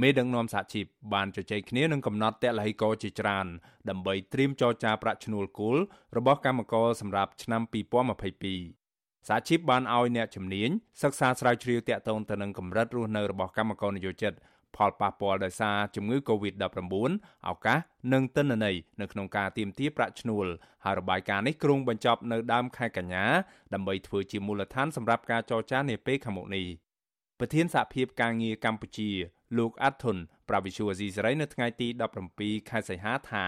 [0.00, 3.46] មេដឹកនាំសហជីពបានជជែកគ្នានឹងកំណត់តលហិកជាច្រើន
[3.88, 5.76] ដើម្បីត្រៀមចរចាប្រាក់ឈ្នួលគោល
[6.16, 10.70] របស់កម្មករសម្រាប់ឆ្នាំ2022សហជីពបានឲ្យអ្នកជំនាញ
[11.02, 14.34] សិក្សាស្រាវជ្រាវតាក់ទងទៅនឹងកម្រិតរស់នៅរបស់កម្មករនិយោជិត
[14.76, 17.10] ផលប៉ះពាល់ដោយសារជំងឺ Covid-19
[17.48, 17.78] ឱកាស
[18.12, 20.46] និងទិន្នន័យនៅក្នុងការទៀមទាប្រាក់ឈ្នួល
[20.84, 23.24] ហើយរបាយការណ៍នេះគ្រោងបញ្ចប់នៅដើមខែកញ្ញា
[23.74, 26.66] ដើម្បីធ្វើជាមូលដ្ឋានសម្រាប់ការចរចានាពេលខាងមុខនេះ
[27.38, 29.10] ប្រធានសហភាពការងារកម្ពុជា
[29.58, 30.16] លោកអាត់ធុន
[30.48, 31.88] ប្រាវិសុវអាស៊ីសេរីនៅថ្ងៃទី
[32.28, 33.46] 17ខែសីហាថា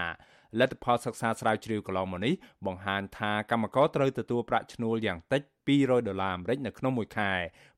[0.59, 2.33] លទ្ធផលសិក្សាស្រាវជ្រាវកន្លងមកនេះ
[2.65, 7.31] បង្ហាញថាកម្មករត្រូវទទួលប្រាក់ឈ្នួលយ៉ាងតិច200ដុល្លារអាមេរិកនៅក្នុងមួយខែ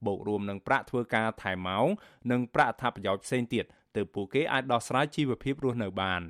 [0.05, 1.87] បូករួមនឹងប្រាក់ធ្វើការថែមម៉ោង
[2.31, 6.21] និងប្រាក់អត្ថប្រយោជន៍ផ្សេងទៀតទើបពួកគេអាចដោះស្រាយជីវភាពរស់នៅបាន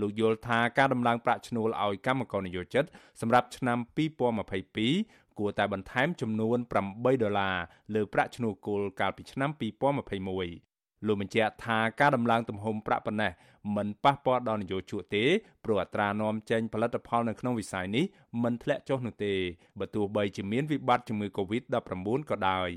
[0.00, 2.84] លោកយល់ថាការដំឡើងប្រាក់ឈ្នួលឲ្យកម្មករនិយោជិត
[3.20, 3.78] សម្រាប់ឆ្នាំ
[4.58, 6.58] 2022គួរតែបន្ថែមចំនួន
[6.90, 7.56] 8ដុល្លារ
[7.94, 10.73] លើប្រាក់ឈ្នួលគោលកាលពីឆ្នាំ2021
[11.06, 13.32] លោកបញ្ជាក់ថាការដំឡើងទំហំប្រាក់ប៉ុណ្ណេះ
[13.76, 15.24] មិនប៉ះពាល់ដល់នយោជកទេ
[15.64, 18.04] ព្រោះអត្រានាំចេញផលិតផលនៅក្នុងវិស័យនេះ
[18.42, 19.32] មិនធ្លាក់ចុះនោះទេ
[19.78, 22.70] បើទោះបីជាមានវិបត្តិជំងឺ Covid-19 ក៏ដោយ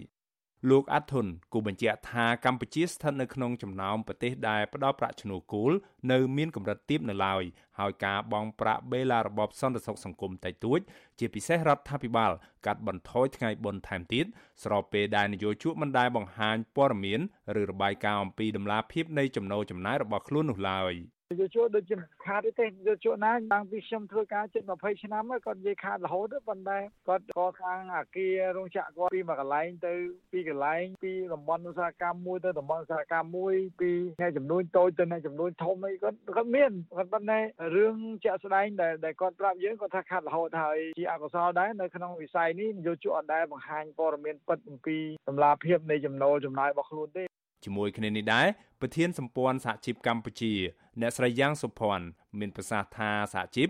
[0.70, 5.72] លោកអាត់ធុនគូបញ្ជាក់ថាកម្ពុជាស្ថិតនៅក្នុងចំណោមប្រទេសដែលផ្ដល់ប្រាក់ឈ្នួលគោល
[6.12, 7.44] នៅមានកម្រិតទាបនៅឡើយ
[7.80, 10.80] ហើយការបង់ប្រាក់បេឡារបបសន្តិសុខសង្គមតិចតួច
[11.20, 12.32] ជាពិសេសរដ្ឋាភិបាល
[12.66, 14.26] កាត់បន្ថយថ្ងៃបុណ្យថែមទៀត
[14.64, 17.20] ស្របពេលដែលនយោជកមិនដែលបង្ហាញព័ត៌មាន
[17.62, 20.94] ឬរបាយការណ៍អំពីដំណាភាពនៃចំណូលចំណាយរបស់ខ្លួននោះឡើយ។
[21.36, 29.94] យោជកដូចជាខាតទេយោជកណាតាំងពីខ្ញុំធ្វើការជិត20ឆ្នាំគាត់និយាយខាតរហូតប៉ុន្តែគាត់កសាងអាគាររោងចក្រគាត់ពីមួយកន្លែងទៅ
[30.32, 37.40] ពីកន្លែងពីតំបន់ឧស្សាហកម្មមួយទៅតំបន់ឧស្សាហកម្មមួយពីអ្នកចំនួនតូចទៅអ្នកចំនួនធំអីគាត់គាត់មានគាត់ប៉ុន្តែ
[37.76, 44.98] រឿងជាក់ស្ដែងដែលដែលគាត់ប្រាប់យើងគាត់ថាខាត់រហូតហើយជាអកុសលដែរនៅក្នុងវិស័យនេះយោជកអត់ដែលបង្ហាញព័ត៌មានពិតអំពី
[45.30, 47.27] តម្លាភាពនៃចំណូលចំណាយរបស់ខ្លួនទេ
[47.64, 48.48] ជាមួយគ្នានេះដែរ
[48.80, 50.54] ប្រធានសម្ព័ន្ធសហជីពកម្ពុជា
[51.02, 52.06] អ្នកស្រីយ៉ាងសុភ័ណ្ឌ
[52.40, 53.70] មានប្រសាសន៍ថាសហជីព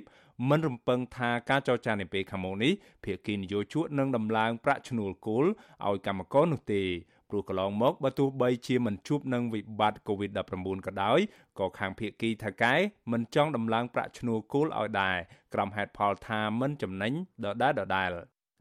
[0.49, 5.45] មិនរំពឹងថាការចរចានាពេលខាងមុខនេះភាគីនយោជកនឹងដំឡើងប្រាក់ឈ្នួលគោល
[5.87, 6.83] ឲ្យកម្មករនោះទេ
[7.29, 11.19] ព្រោះកន្លងមកបើទោះបីជាមិនជួបនឹងវិបត្តិ COVID-19 ក៏ដោយ
[11.59, 12.75] ក៏ខាងភាគីថៅកែ
[13.11, 15.17] មិនចង់ដំឡើងប្រាក់ឈ្នួលគោលឲ្យដែរ
[15.53, 18.09] ក្រុមហេតុផលថាមិនចំណេញដដែលដដែល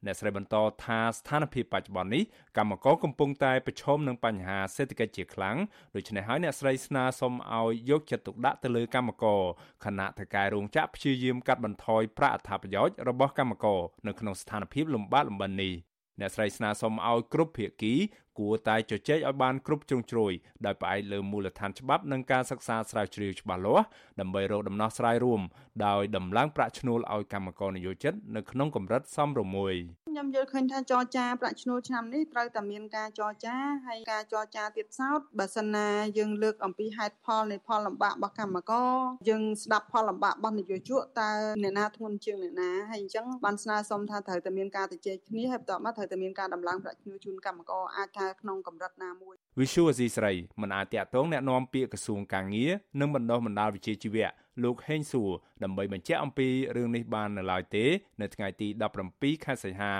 [0.06, 2.24] អ្នកស្រីបន្តថាស្ថានភាពបច្ចុប្បន្ននេះ
[2.56, 5.56] កម្មករកំពុងតែប្រឈមនឹងបញ្ហាសេដ្ឋកិច្ចជាខ្លាំង
[5.94, 9.40] ដូច្នេះហើយអ្នកស្រីស្នើសុំឲ្យយកចិត្តទុកដាក់ទៅលើកម្មករ
[9.84, 15.74] ខណៈថៅកែរោងចក្រព្យាយាមកាត់បន្ថយប្រាក់អត្ថប្រយោជន៍របស់កម្មករនៅក្នុងស្ថានភាពលំបាកលំបិននេះ
[16.20, 17.94] អ្នកស្រីស្នើសុំឲ្យគ្រប់ភាគី
[18.38, 20.32] គួរតែជជែកឲ្យបានគ្រប់ជ្រុងជ្រោយ
[20.66, 23.84] ដោយផ្អែកលើមូលដ្ឋានច្បាប់និងការសិក្សាស្រាវជ្រាវច្បាស់លាស់
[24.20, 25.40] ដើម្បីរកដំណោះស្រាយរួម
[25.86, 29.76] ដោយដំឡើងប្រាក់ឈ្នួលឲ្យកម្មករនិយោជិតនៅក្នុងកម្រិតសមរម្យ
[30.10, 35.88] ខ្ញុំយល់ឃើញថាចរចាប្រាក់ឈ្នួលឆ្នាំនេះត្រូវតែមានការចរចាហើយការចរចាទៀតសោតបើសិនណា
[36.18, 38.92] យើងលើកអំពីហេតុផលនៃផលលំបាករបស់កម្មករ
[39.28, 41.30] យើងស្ដាប់ផលលំបាករបស់នយោជកតើ
[41.62, 50.31] អ្នកណាធ្ងន់ជាងអ្នកណាហើយអញ្ចឹងបានស្នើសុំថាត្រូវតែមានការជជែកគ្នាហើយបន្ទាប់មកត្រូវតែមានការដំឡើងប្រាក់ឈ្នួលជូនកម្មករអាចថាក្នុងកម្រិតណាមួយវិសុវអេស៊ីស្រី
[50.61, 54.29] មិនអាចតាក់ទងแนะនាំពាក្យក្រសួងកាងារនិងបណ្ដុះបណ្ដាលវិជ្ជាជីវៈ
[54.63, 55.31] លោកហេងសួរ
[55.63, 57.85] ដើម្បីបញ្ជាក់អំពីរឿងនេះបាននៅឡើយទេ
[58.21, 58.67] នៅថ្ងៃទី
[59.07, 59.93] 17ខែសីហា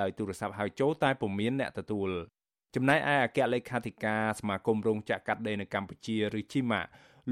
[0.00, 2.10] ដោយទូរស័ព្ទហៅចូលតែពុំមានអ្នកទទួល
[2.74, 6.82] ចំណែកឯអគ្គលេខាធិការសមាគមរោងចក្រកាត់ដេរនៅកម្ពុជាឬជីម៉ា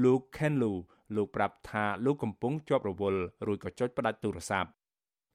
[0.03, 0.73] លោក Ken Lu
[1.15, 4.69] លោកប្រាប់ថាលោកកំពុងជាប់រវល់រួចក៏ចុចផ្ដាច់ទូរស័ព្ទ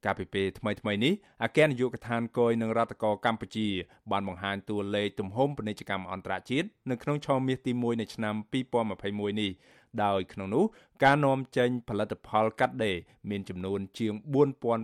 [0.05, 1.13] កាលពីពេលថ្មីៗនេះ
[1.43, 3.67] អគ្គនាយកដ្ឋានគយនឹងរដ្ឋកោកម្ពុជា
[4.11, 8.35] បានបង្ហាញតួលេខទំហំពាណិជ្ជកម្មអន្តរជាតិនៅក្នុងឆមាសទី1នៃឆ្នាំ
[8.87, 9.51] 2021នេះ
[10.03, 10.65] ដោយក្នុងនោះ
[11.03, 12.97] ការនាំចេញផលិតផលកាត់ដេរ
[13.29, 14.13] មានចំនួនជាង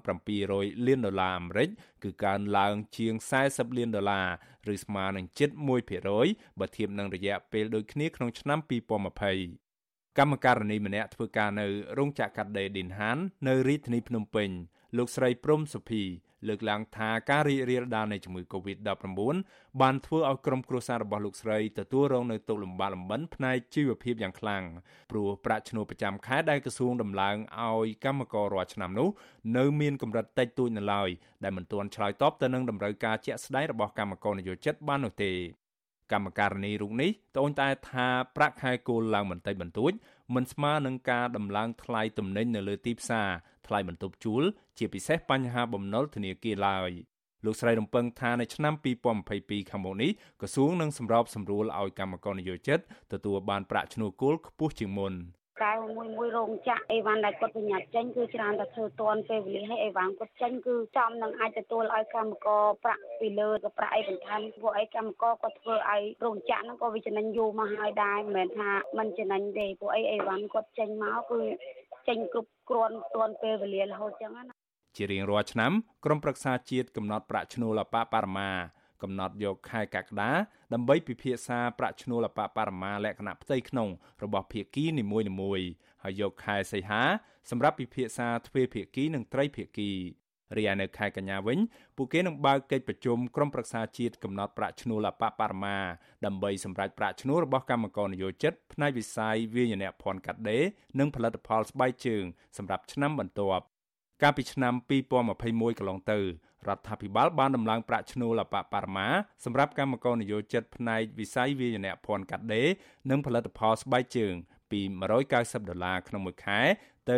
[0.08, 1.70] 4700លានដុល្លារអាមេរិក
[2.04, 3.14] គឺកើនឡើងជាង
[3.48, 4.28] 40លានដុល្លារ
[4.74, 5.50] ឬស្មើនឹងជិត
[6.06, 11.68] 1%បើធៀបនឹងរយៈពេលដូចគ្នាក្នុងឆ្នាំ2020កម្មការនីម្នាក់ធ្វើការនៅ
[11.98, 13.18] រោងចក្រកាត់ដេរឌីនហាន
[13.48, 14.50] នៅរាជធានីភ្នំពេញ
[14.96, 16.04] លោកស្រីព្រំសុភី
[16.48, 19.06] លើកឡើងថាការរីករាលដាលនៃជំងឺ Covid-19
[19.82, 24.64] បានធ្វើឲ្យក្រុមគ្រួសាររបស់លោកស្រីទទួលរងនៅទុក្ខលំបាកលំបិនផ្នែកជីវភាពយ៉ាងខ្លាំង
[25.12, 29.10] ព្រោះប្រាក់ឈ្នួលប្រចាំខែដែលក្រសួងដំឡើងឲ្យកម្មកររាល់ឆ្នាំនោះ
[29.58, 31.10] នៅមានកម្រិតតិចតួចនៅឡើយ
[31.44, 35.34] ដែលមិនទាន់ឆ្លើយតបទៅនឹងតម្រូវការជាក់ស្ដែងរបស់កម្មករនយោជិតបាននោះទេ
[36.12, 39.92] កម្មការនីរូបនេះត្អូញត្អែថាប្រាក់ខែគោលឡើងបន្តិចបន្តួច
[40.36, 43.30] មិនស្មើនឹងការដំឡើងថ្លៃទំនិញនៅលើទីផ្សារ
[43.68, 44.44] ថ្លៃបន្ទប់ជួល
[44.78, 46.92] ជាពិសេសបញ្ហាបំណុលធនាគារឡើយ
[47.46, 48.74] លោកស្រីរំពឹងថានៅឆ្នាំ
[49.24, 50.12] 2022ខាងមុខនេះ
[50.42, 52.80] ក្រសួងនឹងសម្របសម្រួលឲ្យកម្មករនិយោជិត
[53.14, 55.14] ទទួលបានប្រាក់ឈ្នួលគោលខ្ពស់ជាងមុន
[55.64, 71.40] កែមួយមួយរោងចក្រអីវ៉ាន់ដែលគាត់ប្រញាប់ចេញគឺច្រើនតែធ្វើទាន់ពេលវេលាហើយអីវ៉ាន់គាត់ចេញគឺចំនឹងអាចទទួលឲ្យកម្មករប្រាក់ពីលើក៏ប្រាក់អីបន្ថែមពួកអីកម្មករគាត់ធ្វើឲ្យរោងចក្រហ្នឹងក៏វាចំណេញយូរមកហើយដែរមិនមែនថាមិនចំណេញទេពួកអីអីវ៉ាន់គាត់ចេញមកគឺ
[72.08, 74.44] ចេញគ្រប់គ្រាន់ទាន់ពេលវេលារហូតចឹងណា
[74.98, 75.72] ជារៀងរាល់ឆ្នាំ
[76.06, 78.50] ក្រមប្រឹក្សាជាតិកំណត់ប្រាក់ឈ្នួលអបបរមា
[79.02, 80.32] កំណត់យកខែកក្កដា
[80.74, 83.90] ដើម្បីពិភាក្សាប្រាក់ឈ្នួលអបបរមាលក្ខណៈផ្ទៃក្នុង
[84.24, 85.68] របស់ភាគីនីមួយៗ
[86.04, 87.04] ហើយយកខែសីហា
[87.50, 89.92] សម្រាប់ពិភាក្សាទ្វេភាគីនិងត្រីភាគី
[90.58, 91.60] រីឯនៅខែកញ្ញាវិញ
[91.96, 95.78] ពួកគេនឹងបើកកិច្ចប្រជុំក្រុមប្រឹក្សាជាតិកំណត់ប្រាក់ឈ្នួលអបបរមា
[96.26, 100.64] ដើម្បីសម្រេចប្រាក់ឈ្នួលរបស់កម្មករនិយោជិតផ្នែកវិស័យវាយនភ័ណ្ឌកាត់ដេរ
[101.00, 102.24] និងផលិតផលស្បែកជើង
[102.58, 103.66] សម្រាប់ឆ្នាំបន្ទាប់
[104.24, 104.74] កាលពីឆ្នាំ
[105.28, 106.20] 2021កន្លងទៅ
[106.70, 109.08] រដ្ឋាភិបាលបានដំឡើងប្រាក់ឈ្នួលអបបរមា
[109.46, 112.68] សម្រាប់កម្មករនិយោជិតផ្នែកវិស័យវាយនភ័ណ្ឌកាត់ដេរ
[113.10, 114.34] និងផលិតផលស្បែកជើង
[114.72, 114.80] ពី
[115.26, 116.60] 190ដុល្លារក្នុងមួយខែ
[117.10, 117.16] ទៅ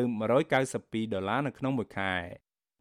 [0.55, 2.13] 192ដុល្លារនៅក្នុងមួយខែ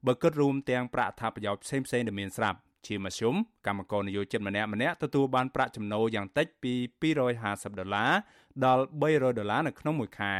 [0.06, 3.34] បើគិតរួមទាំងប្រាក់អត្ថប្រយោជន៍ផ្សេងៗដែលមានស្រាប់ជាមធ្យម
[3.66, 6.72] កម្មករនិយោជិតម្នាក់ម្នាក់ទទួលបានប្រាក់ចំណូលយ៉ាងតិចពី
[7.26, 8.12] 250ដុល្លារ
[8.64, 10.34] ដល់300ដុល្លារនៅក្នុងមួយខែ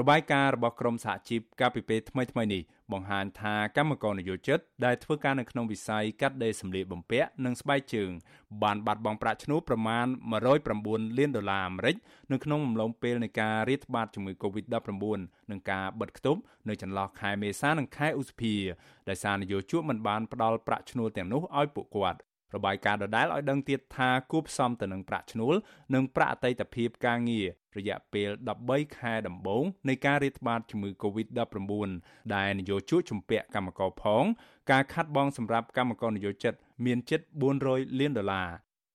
[0.00, 2.62] របាយការណ៍របស់ក្រមសហជីពកាលពីពេលថ្មីៗនេះ
[2.92, 8.10] បង្ហាញថាកម្មករនិយោជិតដែលធ្វើការនៅក្នុងវិស័យកាត់ដេរសម្លៀកបំពាក់និងស្បែកជើង
[8.62, 10.06] បានបាត់បង់ប្រាក់ឈ្នួលប្រមាណ
[10.62, 11.96] 109លានដុល្លារអាមេរិក
[12.32, 18.54] នៅក្នុងអំឡុងពេលនៃការរាតត្បាតជំងឺ Covid-19 និងការបិទគប់នៅចន្លោះខែមេសានិងខែឧសភា
[19.08, 22.20] ដោយសារនយោជកមិនបានផ្ដល់ប្រាក់ឈ្នួលទាំងនោះឲ្យពួកគាត់
[22.54, 25.54] របាយការណ៍ដដែលឲ្យដឹងទៀតថាគួបផ្សំទៅនឹងប្រាក់ឈ្នួល
[25.94, 27.46] និងប្រាក់អតីតភាពការងារ
[27.78, 28.30] រយៈពេល
[28.64, 31.90] 13ខែដំបូងនៃការរាតត្បាតជំងឺ Covid-19
[32.34, 34.24] ដែលនយោជកជំពាក់កម្មករផង
[34.70, 36.54] ការខាត់បងសម្រាប់កម្មករនយោជិត
[36.84, 37.20] មានជិត
[37.60, 38.48] 400លានដុល្លារ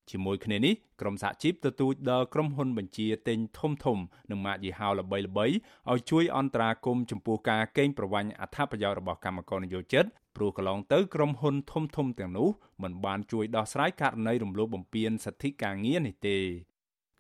[0.10, 3.98] ជាមួយគ្នានេះក្រមសហជីពទទូចដល់ក្រុមហ៊ុនបញ្ជាទិញធំធំ
[4.32, 10.06] និងម៉ាកយីហោល្បីៗឲ្យជួយអន្តរាគមន៍ចំពោះការកេងប្រវ័ញ្ចអត្ថប្រយោជន៍របស់កម្មករនយោជិត
[10.36, 12.50] ព្រោះកន្លងទៅក្រុមហ៊ុនធំធំទាំងនោះ
[12.84, 16.38] មិនបានជួយដោះស្រាយករណីរំលោភបំពានសិទ្ធិការងារនេះទេ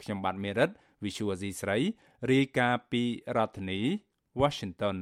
[0.02, 0.70] ខ្ញុំបាទមេរិត
[1.04, 1.78] Visual Asia ស្រី
[2.32, 3.04] រាយការណ៍ពី
[3.36, 3.80] រដ្ឋធានី
[4.42, 4.98] Washington